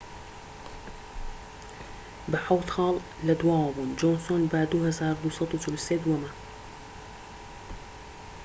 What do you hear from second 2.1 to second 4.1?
بە حەوت خاڵ لە دواوە بوون